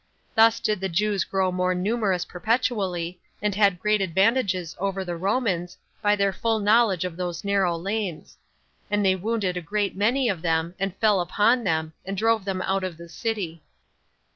[0.33, 5.77] Thus did the Jews grow more numerous perpetually, and had great advantages over the Romans,
[6.01, 8.35] by their full knowledge of those narrow lanes;
[8.89, 12.63] and they wounded a great many of them, and fell upon them, and drove them
[12.63, 13.61] out of the city.